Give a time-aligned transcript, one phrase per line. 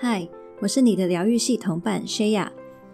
[0.00, 0.28] 嗨，
[0.60, 2.46] 我是你的疗愈系同伴 Shaya，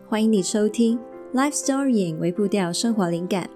[0.09, 0.99] 欢迎你收听
[1.35, 3.47] Life Storying 微步调生活灵感。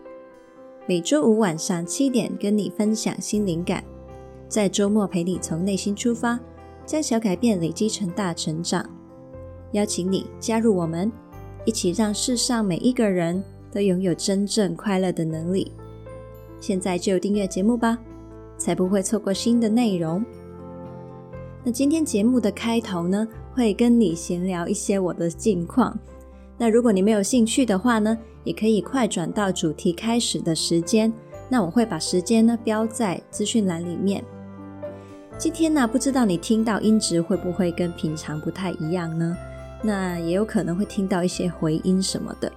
[0.87, 3.83] 每周五晚上七点跟你分享新灵感，
[4.49, 6.38] 在周末陪你从内心出发，
[6.85, 8.85] 将小改变累积成大成长。
[9.72, 11.10] 邀请你加入我们，
[11.65, 13.42] 一起让世上每一个人
[13.72, 15.72] 都拥有真正快乐的能力。
[16.60, 17.98] 现在就订阅节目吧，
[18.59, 20.23] 才不会错过新的内容。
[21.68, 25.95] 那今天节目的开头呢，会跟你闲聊一些我的近况。
[26.56, 31.12] 那如果你没有兴趣的话呢，也可以快转到主题开始的时间。
[31.46, 34.24] 那我会把时间呢标在资讯栏里面。
[35.36, 39.37] 今天呢，不知道你听到音质会不会跟平常不太一样呢？
[39.82, 42.50] 那也有可能会听到一些回音什么的。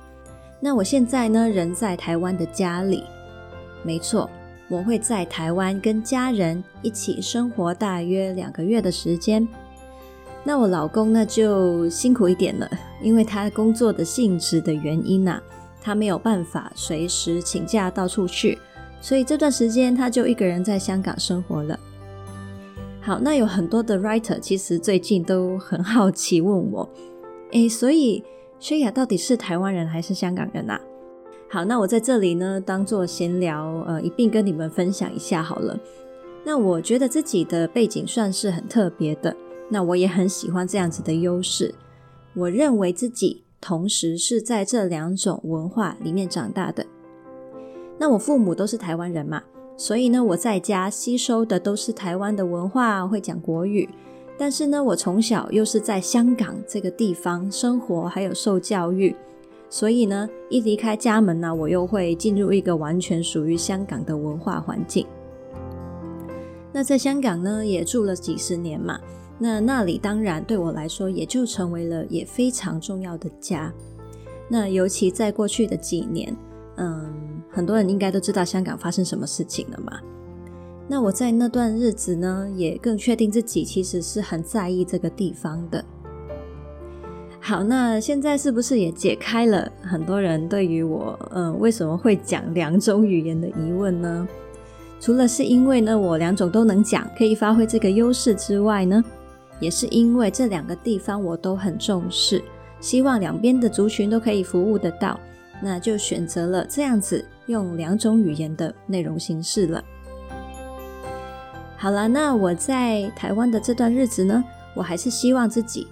[0.61, 3.03] 那我现在呢，人在台湾的家里，
[3.83, 4.29] 没错。
[4.71, 9.45] 我会在台湾跟家人一起生活大约两个月的时间。
[10.45, 15.41] 那我老公呢，就辛苦一点了，因为他工作的性质的原因呐，
[15.81, 18.57] 他没有办法随时请假到处去，
[19.01, 21.77] 所以这段时间他就一个人在香港生活了。
[23.01, 26.89] 好，那有很多的 writer 其实最近都很好奇问我，
[27.51, 28.23] 诶，所以
[28.61, 30.79] Shaya 到底是台湾人还是香港人啊？
[31.53, 35.77] 好，那我在这里呢，当做闲聊，呃，一并跟你们分享一下好了。
[36.45, 39.35] 那我觉得自己的背景算是很特别的，
[39.67, 41.75] 那我也很喜欢这样子的优势。
[42.35, 46.85] 我认为自己同时是在这两种文化里面长大的。
[47.97, 49.43] 那我父母都是台湾人嘛，
[49.75, 53.89] 所以呢，我在家吸收的都是台湾的文化，会讲国语。
[54.37, 59.13] 但是呢，我从小又是在香港这个地方生活，还有受教育。
[59.71, 65.07] 所以呢，一离开家门呢，我又会进入一个完全属于香港的文化环境。
[66.73, 68.99] 那在香港呢，也住了几十年嘛，
[69.39, 73.73] 那那里当然对我来说也就成为了也非常重要的家。
[74.49, 76.35] 那尤其在过去的几年，
[76.75, 80.01] 嗯，很多人应该都知道香港发生什么事情了嘛。
[80.85, 85.81] 那我在那段日子呢，也更确定自己其实是很在意这个地方的。
[87.43, 94.27] 好，那现在是不是也解开了很多人对于我，嗯，为什么会讲两种语言的疑问呢？
[94.99, 99.03] 除了是因为呢，我两种都能讲，可以发挥这个优势之外呢，
[99.59, 102.43] 也是因为这两个地方我都很重视，
[102.79, 105.19] 希望两边的族群都可以服务得到，
[105.63, 109.83] 那就选择了这样子用两种语言的内容形式了。
[111.75, 114.43] 好了，那我在台湾的这段日子呢，
[114.75, 115.87] 我还是希望自己。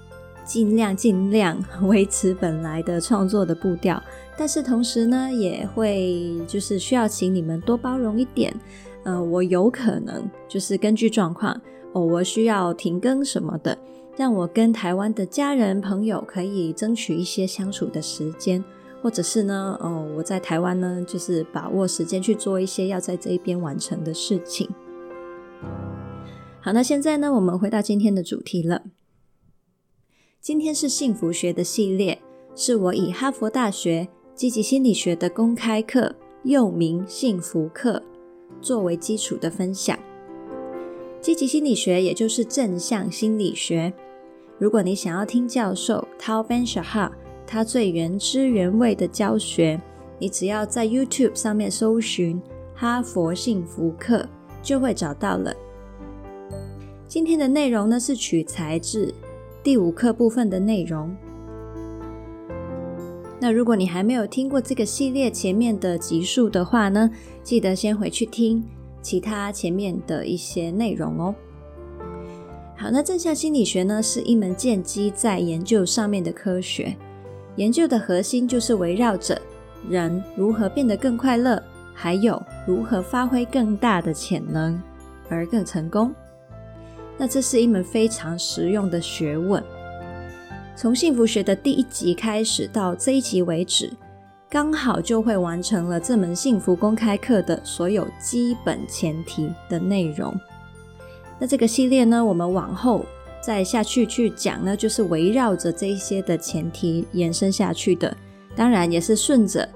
[0.50, 4.02] 尽量尽量维持本来的创作的步调，
[4.36, 8.52] 但是同时呢，也会就是需要请你们多包容一点。
[9.04, 11.56] 呃，我有可能就是根据状况，
[11.94, 13.78] 偶尔需要停更什么的，
[14.18, 18.64] 让我跟台湾的家人朋友可以争取一些相处的时间，
[19.04, 24.68] 或者是呢，哦，我在台湾呢，就是把握时间去做一些要在这一边完成的事情。
[26.60, 28.82] 好，那现在呢，我们回到今天的主题了。
[30.42, 32.18] 今天是幸福学的系列，
[32.56, 38.02] 是我以哈佛大学积极心理学的公开课，又名幸福课，
[38.62, 40.00] 作为基础的分享。
[41.20, 43.94] 积极心理学也就是正向心理学。
[44.58, 47.12] 如果你想要听教授 Tal Ben-Shahar
[47.46, 49.80] 他最原汁原味的教学，
[50.18, 52.42] 你只要在 YouTube 上面搜寻
[52.74, 54.26] 哈佛幸福课，
[54.64, 55.54] 就会找到了。
[57.10, 59.14] 今天的内容呢，是取材自。
[59.62, 61.16] 第五课部分的内容。
[63.42, 67.10] 那如果你还没有听过这个系列前面的集数的话呢，
[67.44, 68.64] 记得先回去听
[69.02, 71.36] 其他前面的一些内容哦。
[72.76, 76.96] 好，那正向心理学呢，是一门建基在研究上面的科学，
[77.58, 79.42] 研究的核心就是围绕着
[79.90, 81.62] 人如何变得更快乐，
[81.94, 84.82] 还有如何发挥更大的潜能
[85.30, 86.14] 而更成功。
[87.20, 89.62] 那这是一门非常实用的学问。
[90.76, 93.92] 从幸福学的第一集开始到这一集为止，
[94.50, 100.34] 刚好就会完成了这门幸福公开课的所有基本前提的内容。
[101.38, 103.06] 那这个系列呢，我们往后
[103.42, 108.16] 再下去去讲呢，就是围绕着这一些的前提延伸下去的。
[108.56, 109.68] 当然，也是顺着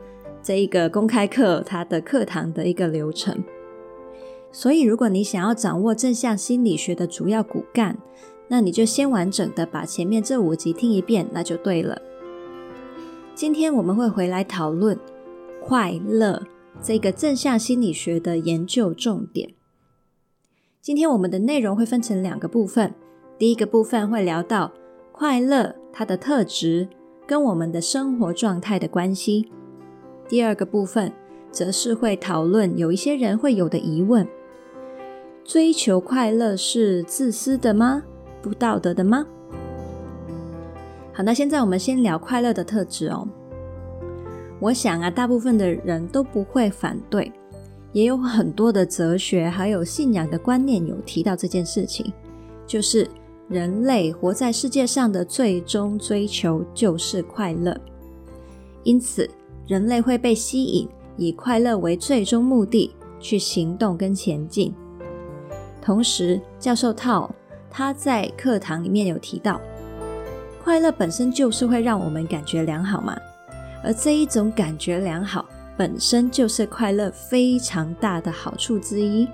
[0.42, 3.44] 这一个公开课它的课堂的一个流程。
[4.54, 7.98] 所以，如果你想要掌握正向心理学的主要骨干，
[8.48, 12.00] 那你就先完整的把前面这五集听一遍，那就对了。
[13.34, 14.98] 今天我们会回来讨论
[15.60, 16.44] 快乐
[16.84, 19.56] 这个正向心理学的研究重点。
[20.80, 22.94] 今天我们的内容会分成两个部分，
[23.40, 24.72] 第一个部分会聊到
[25.12, 26.88] 快乐它的特质
[27.26, 29.50] 跟我们的生活状态的关系。
[30.30, 31.12] 第二个部分
[31.52, 34.28] 则是会讨论有一些人会有的疑问：
[35.46, 38.02] 追求快乐是自私的吗？
[38.42, 39.26] 不道德的吗？
[41.14, 43.28] 好，那现在我们先聊快乐的特质哦。
[44.60, 47.30] 我想啊，大部分的人都不会反对，
[47.92, 52.12] 也有很多的哲学还有信仰的观念有提到这件事情，
[52.66, 53.06] 就是
[53.50, 57.78] 人类活在世界上的最终追求就是快乐，
[58.84, 59.30] 因此
[59.68, 60.88] 人类会被吸引，
[61.18, 64.74] 以快乐为最终目的去行动跟前进。
[65.84, 67.30] 同时，教授套
[67.70, 69.60] 他在课堂里面有提到，
[70.64, 73.18] 快乐本身就是会让我们感觉良好嘛。
[73.84, 75.46] 而这一种感觉良好，
[75.76, 79.28] 本身就是快乐非常大的好处之一。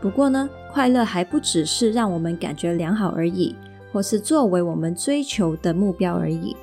[0.00, 3.54] 不过呢，快乐还不只是让我们感觉良好而已，
[3.92, 6.56] 或是作为我们追求的目标而已。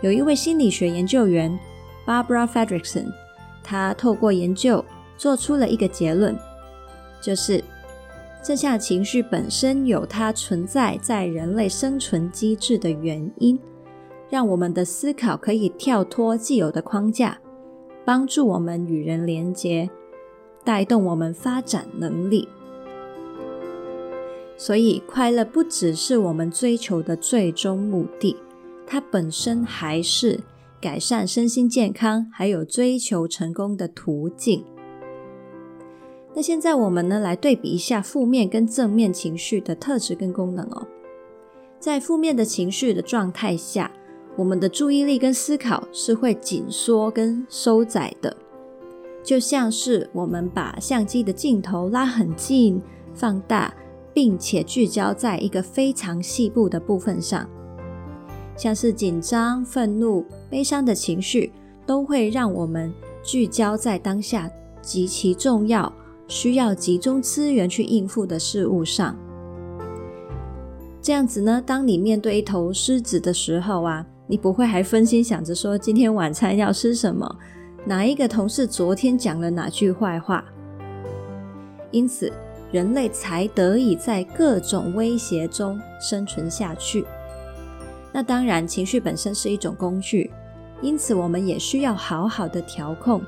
[0.00, 1.56] 有一位心理学研究员
[2.04, 3.12] Barbara Fredrickson，
[3.62, 4.84] 他透过研究
[5.16, 6.36] 做出了一个结论，
[7.20, 7.62] 就是
[8.42, 13.58] 这项情绪本身有它存在在人类生存机制的原因。
[14.30, 17.38] 让我们的思考可以跳脱既有的框架，
[18.04, 19.90] 帮助我们与人连结，
[20.64, 22.48] 带动我们发展能力。
[24.56, 28.36] 所以，快乐不只是我们追求的最终目的，
[28.86, 30.38] 它本身还是
[30.80, 34.64] 改善身心健康，还有追求成功的途径。
[36.34, 40.86] 那现在我们呢，来对比一下负面跟正面情绪的特质跟功能哦。
[41.78, 43.90] 在负面的情绪的状态下，
[44.36, 48.36] 我们的注意力跟思考是会紧缩跟收窄的，
[49.24, 52.80] 就像是我们把相机的镜头拉很近、
[53.12, 53.74] 放大，
[54.14, 57.48] 并且聚焦在一个非常细部的部分上。
[58.56, 61.50] 像是紧张、愤怒、悲伤的情绪，
[61.86, 62.92] 都会让我们
[63.22, 64.50] 聚焦在当下
[64.82, 65.90] 极其重要、
[66.30, 69.16] 需要集中资源去应付的事物上。
[71.02, 77.28] 这样子呢，当你面对一头狮子的时候啊，你不会还分心想着说今天晚餐要吃什么，
[77.84, 80.44] 哪一个同事昨天讲了哪句坏话？
[81.90, 82.32] 因此，
[82.70, 87.04] 人类才得以在各种威胁中生存下去。
[88.12, 90.30] 那当然，情绪本身是一种工具，
[90.80, 93.20] 因此我们也需要好好的调控，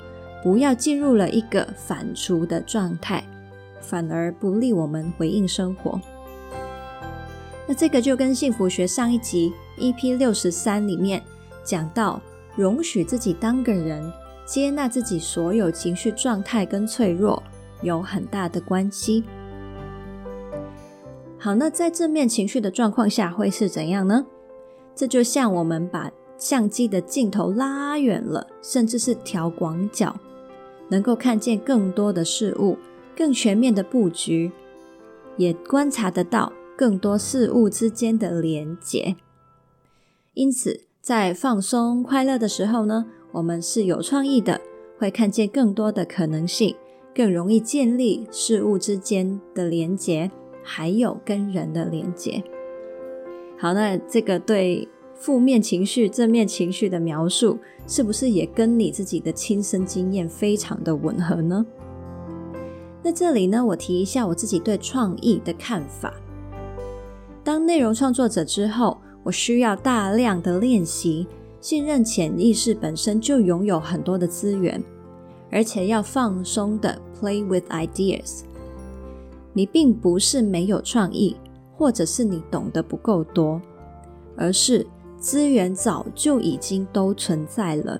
[0.43, 3.23] 不要进入了一个反刍的状态，
[3.81, 6.00] 反而不利我们回应生活。
[7.67, 11.23] 那这个就跟幸福学上一集 EP 六十三里面
[11.62, 12.21] 讲到，
[12.56, 14.12] 容许自己当个人，
[14.44, 17.41] 接纳自己所有情绪状态跟脆弱，
[17.81, 19.23] 有很大的关系。
[21.38, 24.27] 好，那在正面情绪的状况下会是怎样呢？
[24.95, 30.15] 这就像我们把相机的镜头拉远了，甚至是调广角，
[30.88, 32.79] 能够看见更多的事物，
[33.17, 34.52] 更全面的布局，
[35.37, 36.52] 也观察得到。
[36.75, 39.14] 更多事物之间的连结，
[40.34, 44.61] 因此在放松快乐的时候呢，我们是有创意的，
[44.99, 46.75] 会看见更多的可能性，
[47.14, 50.30] 更容易建立事物之间的连结，
[50.64, 52.42] 还有跟人的连结。
[53.59, 54.88] 好，那这个对
[55.23, 61.64] 负面情绪、正面情绪的描述，是不是也跟你自己的亲身经验非常的吻合呢？
[63.05, 66.12] 那这里呢，我提一下我自己对创意的看法。
[67.45, 71.29] 当内容创作者之后，我需要大量的练习，
[71.61, 74.83] 信任潜意识本身就拥有很多的资源，
[75.52, 78.41] 而且要放松的 play with ideas。
[79.52, 81.37] 你并不是没有创意，
[81.76, 83.62] 或者是你懂得不够多，
[84.37, 84.85] 而是
[85.23, 87.99] 资源早就已经都存在了，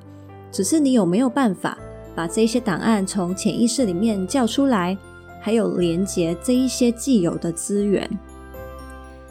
[0.51, 1.79] 只是你有没有办法
[2.17, 4.99] 把这些档案从潜意识里面叫出来，
[5.41, 8.11] 还有连接这一些既有的资源。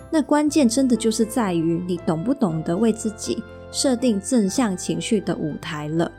[0.09, 3.43] 那关键真的就是在于你懂不懂得为自己
[3.73, 6.09] 设定正向情绪的舞台了。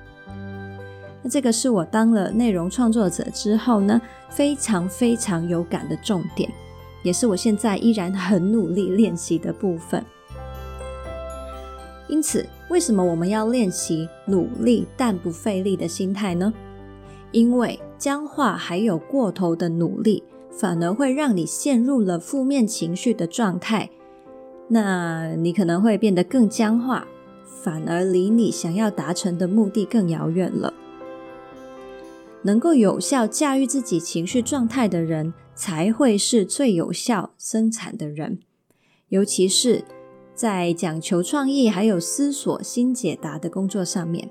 [1.22, 3.98] 那这个是我当了内容创作者之后呢，
[4.28, 6.50] 非常非常有感的重点，
[7.02, 10.04] 也是我现在依然很努力练习的部分。
[12.12, 16.52] 因此，为什么我们要练习努力但不费力的心态呢？
[17.30, 20.22] 因为僵化还有过头的努力。
[20.54, 23.88] 反而会让你陷入了负面情绪的状态，
[24.68, 27.06] 那你可能会变得更僵化，
[27.62, 30.74] 反而离你想要达成的目的更遥远了。
[32.42, 38.40] 能够有效驾驭自己情绪状态的人，才会是最有效生产的人。
[39.08, 39.82] 尤其是
[40.34, 44.30] 在讲求创意还有思索新解答的工作上面。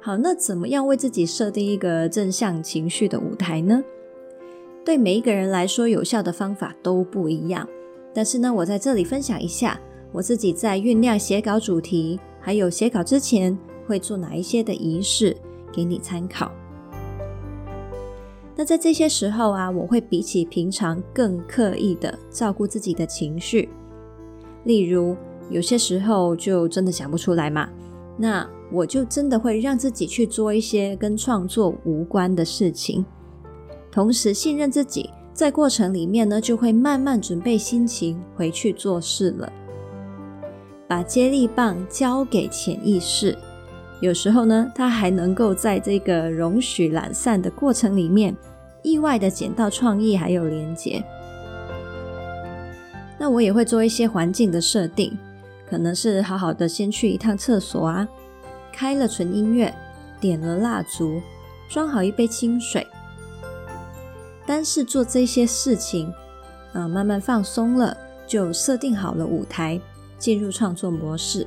[0.00, 3.82] 好，那怎么样为自己设定一个正向情绪的舞台呢？
[4.84, 7.68] 对每一个人来说，有效的方法都不一样。
[8.14, 9.78] 但是呢，我在这里分享一下
[10.12, 15.36] 我自己在酝酿写稿主题，还有写稿之前会做哪一些的仪式，
[15.70, 16.50] 给你参考。
[18.56, 23.68] 那在这些时候啊，我会比起平常更刻意的照顾自己的情绪。
[24.68, 25.16] 例如，
[25.48, 27.66] 有些时候就真的想不出来嘛，
[28.18, 33.02] 那我就真的会让自己去做一些跟创作无关的事情，
[33.90, 39.50] 同时信任自己，在过程里面呢，就会慢慢准备心情回去做事了。
[40.86, 43.34] 把接力棒交给潜意识，
[44.02, 48.36] 有时候呢，它还能够在这个容许懒散的过程里面。
[48.82, 51.02] 意外的捡到创意还有连结，
[53.18, 55.18] 那我也会做一些环境的设定，
[55.68, 58.08] 可能是好好的先去一趟厕所啊，
[58.72, 59.74] 开了纯音乐，
[60.20, 61.20] 点了蜡烛，
[61.68, 62.86] 装好一杯清水，
[64.46, 66.12] 单是做这些事情，
[66.72, 67.96] 啊，慢慢放松了，
[68.26, 69.80] 就设定好了舞台，
[70.18, 71.46] 进入创作模式。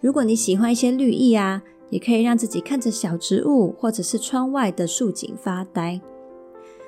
[0.00, 1.62] 如果你喜欢一些绿意啊。
[1.90, 6.00] 也可以让自己看着小植物，或者是窗外的树景发呆。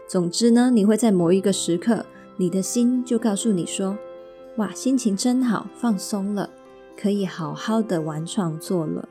[0.08, 2.06] 总之呢，你会在某一个时刻，
[2.36, 3.96] 你的心就告诉你说
[4.56, 6.50] ：“哇，心情真好，放松了，
[6.96, 9.08] 可以好好的玩创作了。”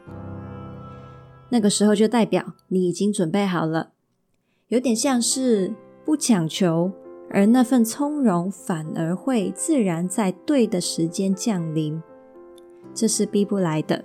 [1.50, 3.92] 那个时候就代表你已经准备好了，
[4.70, 5.74] 有点像是
[6.06, 6.92] 不强求，
[7.30, 12.02] 而那份从容反而会自然在对的时间降临，
[12.94, 14.04] 这是逼不来的。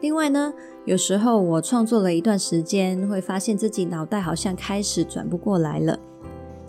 [0.00, 0.54] 另外呢，
[0.86, 5.98] 有时候我创作了一段时间，会发现自己脑袋好像开始转不过来了。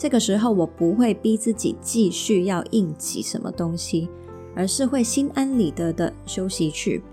[0.01, 4.09] 这个时候，我不会逼自己继续要硬挤什么东西，
[4.55, 7.03] 而是会心安理得的休息去，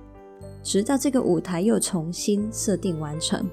[0.63, 3.47] 直到这个舞台又重新设定完成。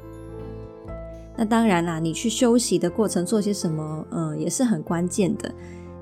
[1.36, 5.54] 那当然啦，你去休息的过程做些什么，嗯，也是很关键的。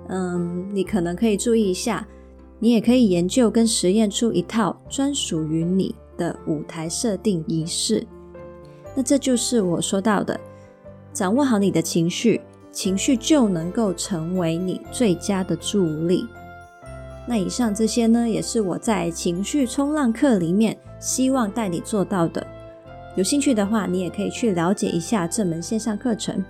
[0.10, 2.08] 嗯，你可能可以注意一下，
[2.60, 8.06] 你也可以研究跟实验出一套专属于你的舞台设定仪式，
[8.96, 10.40] 那这就是我说到的，
[11.12, 12.40] 掌握好你的情绪，
[12.74, 16.28] 情绪就能够成为你最佳的助力。
[17.26, 22.46] 那以上这些呢，也是我在情绪冲浪课里面希望带你做到的。
[23.16, 26.44] 有兴趣的话，你也可以去了解一下这门线上课程。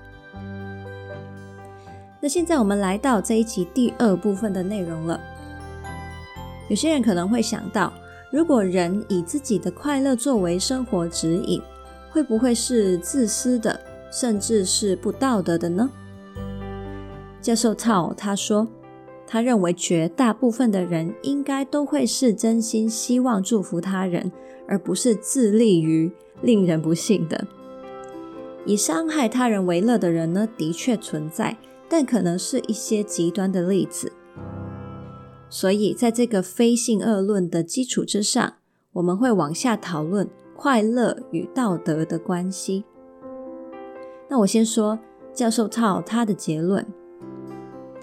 [2.21, 5.19] 那现在我们来到这一集第二部分的内容了。
[6.69, 7.91] 有些人可能会想到，
[8.31, 11.61] 如果人以自己的快乐作为生活指引，
[12.09, 13.77] 会不会是自私的，
[14.09, 15.89] 甚至是不道德的呢？
[17.43, 18.65] 教授套他说，
[19.27, 24.31] 他认为绝大部分的人应该都会是真心希望祝福他人，
[24.65, 26.09] 而不是自利于
[26.41, 27.45] 令人不幸的。
[28.65, 31.57] 以伤害他人为乐的人呢，的确存在，
[31.89, 34.13] 但可能是一些极端的例子。
[35.49, 38.53] 所以，在这个非性恶论的基础之上，
[38.93, 42.85] 我们会往下讨论快乐与道德的关系。
[44.29, 44.97] 那我先说
[45.33, 46.87] 教授套他的结论。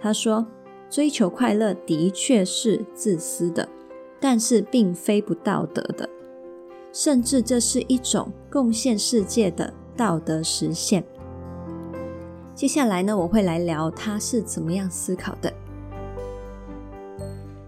[0.00, 0.46] 他说，
[0.88, 3.68] 追求快乐的确是自私的，
[4.18, 6.08] 但是并非不道德的，
[6.92, 11.04] 甚至这是一种贡献世界的道德实现。
[12.54, 15.52] 接下来呢，我会来聊他是怎么样思考的。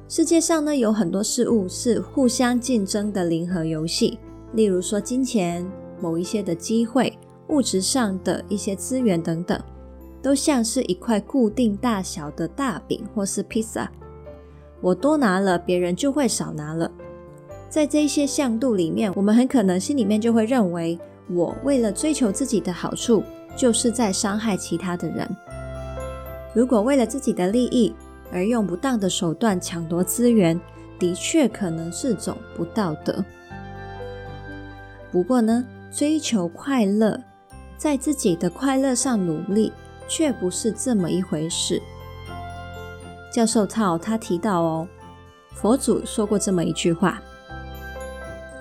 [0.09, 4.19] 世界上呢，有很多事物是互相竞争的零和游戏，
[4.53, 5.67] 例如说金钱、
[6.01, 9.59] 某一些的机会、物质上的一些资源等等，
[10.23, 13.91] 都像是一块固定大小的大饼或是披萨。
[14.81, 16.91] 我多拿了，别人就会少拿了。
[17.69, 20.99] 在这些向度里面，我们很可能心里面就会认为，
[21.31, 23.23] 我为了追求自己的好处，
[23.57, 25.29] 就是在伤害其他的人。
[26.55, 27.95] 如果为了自己的利益，
[28.31, 30.61] 而用不当的手段抢夺资源，
[30.99, 33.25] 的确可能是种不道德。
[35.11, 37.19] 不过呢，追求快乐，
[37.76, 39.73] 在自己的快乐上努力，
[40.09, 41.81] 却不是这么一回事。
[43.33, 44.89] 教授套他提到哦，
[45.55, 47.23] 佛祖说过这么一句话：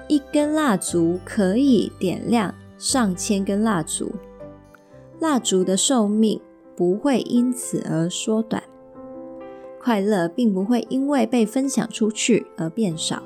[0.07, 4.13] 一根蜡烛可以点亮上千根蜡烛，
[5.19, 6.39] 蜡烛的寿命
[6.75, 8.63] 不会因此而缩短。
[9.79, 13.21] 快乐并不会因为被分享出去而变少。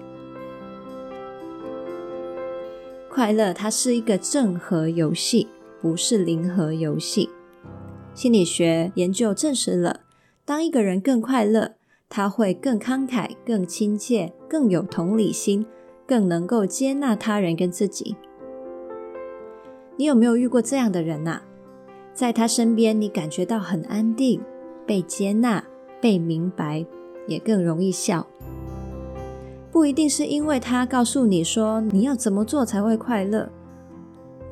[3.10, 5.48] 快乐它是一个正和游戏，
[5.82, 7.30] 不是零和游戏。
[8.16, 10.00] 心理学研究证实了，
[10.46, 11.74] 当一个人更快乐，
[12.08, 15.66] 他会更慷慨、更亲切、更有同理心，
[16.08, 18.16] 更能够接纳他人跟自己。
[19.98, 21.42] 你有没有遇过这样的人呐？
[22.14, 24.42] 在他身边，你感觉到很安定，
[24.88, 25.62] 被接纳、
[26.00, 26.86] 被明白，
[27.28, 28.26] 也更容易笑。
[29.74, 33.50] 不一定是因为他告诉你说你要怎么做才会快乐，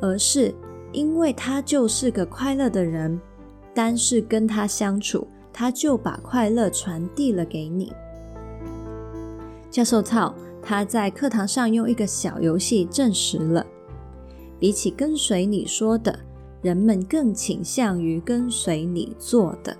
[0.01, 0.53] 而是
[0.91, 3.21] 因为他就是个快乐的人，
[3.73, 7.91] 单是跟他相处，他就把快乐传递了给你。
[9.69, 13.65] 教授操他在课堂上用一个小游戏证实了，
[14.59, 16.17] 比起跟随你说的，
[16.61, 19.75] 人们更倾向于跟随你做的。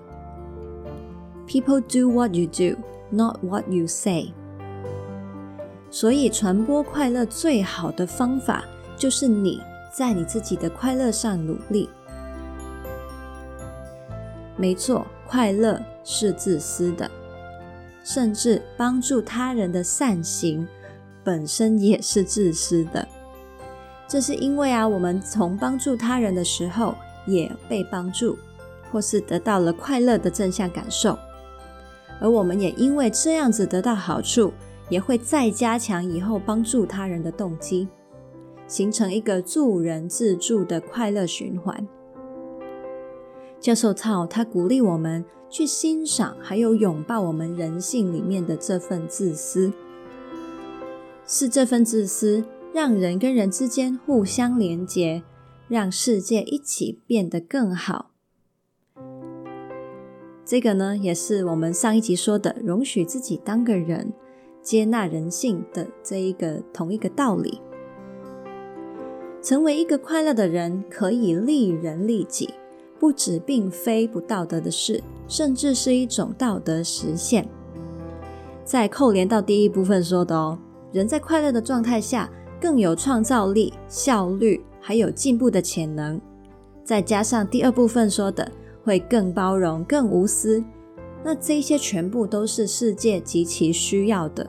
[1.46, 2.76] People do what you do,
[3.10, 4.32] not what you say.
[5.90, 8.64] 所以，传播快乐最好的方法，
[8.96, 9.60] 就是你
[9.96, 11.88] 在你自己的快乐上努力。
[14.56, 17.10] 没错，快乐是自私的，
[18.04, 20.66] 甚至帮助他人的善行
[21.22, 23.06] 本身也是自私的。
[24.06, 26.94] 这是因为啊，我们从帮助他人的时候，
[27.26, 28.38] 也被帮助，
[28.92, 31.18] 或是得到了快乐的正向感受，
[32.20, 34.52] 而我们也因为这样子得到好处。
[34.90, 37.88] 也会再加强以后帮助他人的动机，
[38.68, 41.88] 形成一个助人自助的快乐循环。
[43.64, 49.72] 教授操他鼓励我们去欣赏，还有拥抱我们人性里面的这份自私，
[51.26, 52.44] 是这份自私
[52.74, 55.22] 让人跟人之间互相连结，
[55.66, 58.10] 让世界一起变得更好。
[60.44, 64.12] 这个呢，也是我们上一集说的，容许自己当个人。
[64.60, 67.62] 接纳人性的这一个同一个道理，
[69.42, 72.52] 成为一个快乐的人，可以利人利己，
[72.98, 77.46] 不止并非不道德的事，甚至是一种道德实现。
[78.64, 80.58] 再扣连到第一部分说的哦，
[80.92, 82.30] 人在快乐的状态下
[82.60, 86.20] 更有创造力、效率，还有进步的潜能。
[86.82, 88.50] 再加上第二部分说的，
[88.82, 90.64] 会更包容、更无私。
[91.22, 94.46] 那这些全部都是世界极其需要的，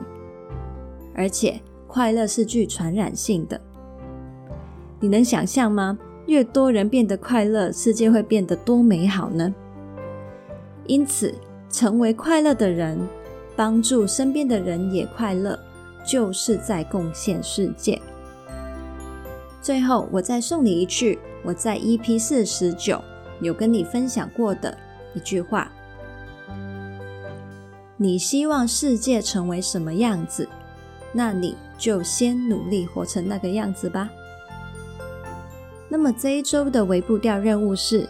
[1.14, 3.58] 而且快乐是具传染性的。
[5.00, 5.98] 你能想象吗？
[6.26, 9.54] 越多人变得快乐，世界会变得多美好呢？
[10.86, 11.34] 因此，
[11.70, 12.98] 成为快乐的人，
[13.54, 15.58] 帮助身边的人也快乐，
[16.06, 18.00] 就是在贡献世界。
[19.62, 23.02] 最后，我再送你一句我在 EP 四十九
[23.40, 24.76] 有跟你分享过的
[25.14, 25.70] 一句话。
[27.96, 30.48] 你希望世界成为什么样子？
[31.12, 34.10] 那你就先努力活成那个样子吧。
[35.88, 38.08] 那么这一周的微步调任务是，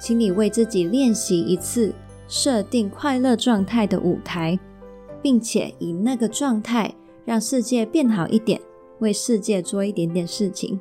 [0.00, 1.92] 请你为自己练习一次
[2.28, 4.58] 设定快乐状态的舞台，
[5.20, 8.60] 并且以那个状态让世界变好一点，
[9.00, 10.80] 为世界做一点点事情。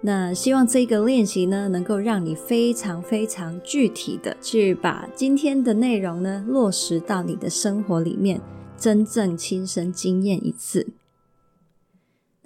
[0.00, 8.40] 那希望这个练习呢，能够让你非常非常具体的去把今天的内容呢落实到你的生活里面，
[8.76, 10.86] 真正亲身经验一次。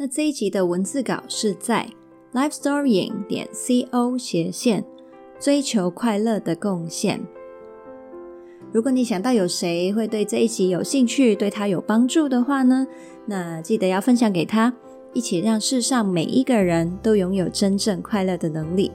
[0.03, 1.87] 那这一集的文字稿是在
[2.33, 4.83] lifestorying 点 co 斜线
[5.39, 7.21] 追求快乐的贡献。
[8.73, 12.87] 如果你想到有谁会对这一集有兴趣，对他有帮助的话呢，
[13.27, 14.73] 那记得要分享给他。
[15.13, 18.91] 一起让世上每一个人都拥有真正快乐的能力。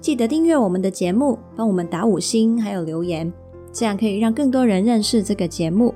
[0.00, 3.32] 记得订阅我们的节目，帮我们打五星，还有留言，
[3.72, 5.94] 这样可以让更多人认识这个节目。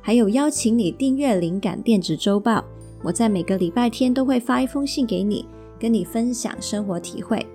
[0.00, 2.64] 还有邀请你订阅灵感电子周报，
[3.04, 5.46] 我在每个礼拜天都会发一封信给你，
[5.78, 7.46] 跟你分享生活体会。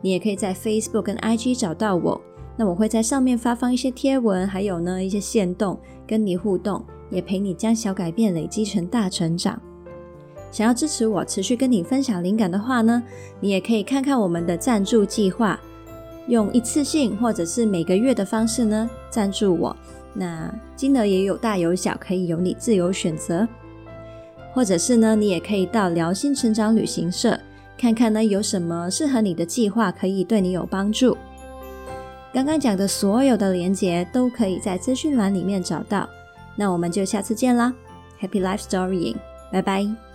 [0.00, 2.20] 你也可以在 Facebook 跟 IG 找到我，
[2.56, 9.60] 那我会在上面发放一些贴文，还有呢一些线动，跟你互动，也陪你将小改变累积成大成长。
[10.52, 13.02] 想要支持我持续跟你分享灵感的话呢，
[13.40, 15.58] 你也可以看看我们的赞助计划，
[16.28, 19.76] 用一次性或者是每个月的方式呢赞助我。
[20.14, 23.46] 那金额也有大有小，可以由你自由选择。
[24.56, 27.38] 或者是呢，你也可以到辽心成长旅行社
[27.76, 31.14] 看看呢，有什么适合你的计划可以对你有帮助。
[32.32, 36.08] 刚刚讲的所有的连结都可以在资讯栏里面找到。
[36.56, 37.70] 那我们就下次见啦
[38.18, 39.16] ，Happy Life Storying，
[39.52, 40.05] 拜拜。